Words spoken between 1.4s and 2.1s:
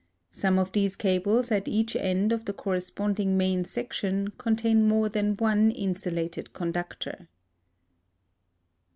at each